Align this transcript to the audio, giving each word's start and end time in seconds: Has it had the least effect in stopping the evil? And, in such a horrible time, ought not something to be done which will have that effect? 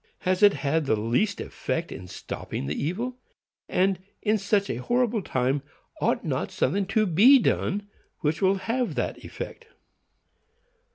Has 0.21 0.41
it 0.41 0.53
had 0.53 0.87
the 0.87 0.95
least 0.95 1.39
effect 1.39 1.91
in 1.91 2.07
stopping 2.07 2.65
the 2.65 2.73
evil? 2.73 3.17
And, 3.69 3.99
in 4.23 4.39
such 4.39 4.67
a 4.67 4.81
horrible 4.81 5.21
time, 5.21 5.61
ought 6.01 6.25
not 6.25 6.49
something 6.49 6.87
to 6.87 7.05
be 7.05 7.37
done 7.37 7.87
which 8.21 8.41
will 8.41 8.55
have 8.55 8.95
that 8.95 9.23
effect? 9.23 9.67